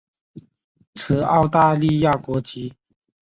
[0.95, 2.73] 持澳大利亚国籍。